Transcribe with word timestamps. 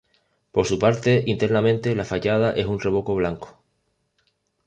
Por 0.51 0.65
su 0.65 0.79
parte 0.79 1.21
internamente 1.27 1.93
la 1.95 2.05
fachada 2.05 2.53
es 2.53 2.65
un 2.65 2.79
revoco 2.79 3.13
blanco. 3.13 3.61